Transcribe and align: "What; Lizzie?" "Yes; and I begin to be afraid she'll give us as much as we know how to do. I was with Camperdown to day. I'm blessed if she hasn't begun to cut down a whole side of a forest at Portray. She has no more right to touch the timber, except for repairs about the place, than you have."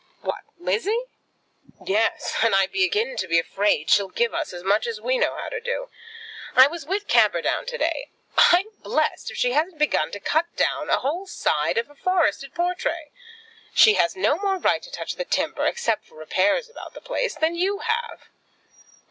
"What; 0.21 0.41
Lizzie?" 0.57 1.03
"Yes; 1.85 2.33
and 2.41 2.55
I 2.55 2.65
begin 2.65 3.15
to 3.17 3.27
be 3.27 3.37
afraid 3.37 3.87
she'll 3.91 4.07
give 4.09 4.33
us 4.33 4.51
as 4.51 4.63
much 4.63 4.87
as 4.87 4.99
we 4.99 5.19
know 5.19 5.35
how 5.35 5.49
to 5.49 5.59
do. 5.61 5.89
I 6.55 6.65
was 6.65 6.87
with 6.87 7.05
Camperdown 7.07 7.67
to 7.67 7.77
day. 7.77 8.07
I'm 8.35 8.65
blessed 8.81 9.29
if 9.29 9.37
she 9.37 9.51
hasn't 9.51 9.77
begun 9.77 10.09
to 10.13 10.19
cut 10.19 10.55
down 10.55 10.89
a 10.89 10.97
whole 10.97 11.27
side 11.27 11.77
of 11.77 11.87
a 11.87 11.93
forest 11.95 12.43
at 12.43 12.55
Portray. 12.55 13.11
She 13.75 13.93
has 13.93 14.15
no 14.15 14.39
more 14.39 14.57
right 14.57 14.81
to 14.81 14.89
touch 14.89 15.13
the 15.17 15.23
timber, 15.23 15.67
except 15.67 16.05
for 16.07 16.15
repairs 16.15 16.67
about 16.67 16.95
the 16.95 17.01
place, 17.01 17.35
than 17.35 17.53
you 17.53 17.81
have." 17.85 18.23